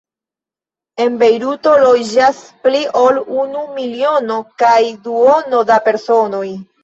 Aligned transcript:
En 1.03 1.17
Bejruto 1.23 1.73
loĝas 1.81 2.39
pli 2.63 2.81
ol 3.03 3.19
unu 3.43 3.63
miliono 3.77 4.39
kaj 4.65 4.79
duono 5.09 5.61
da 5.73 5.77
personoj. 5.89 6.45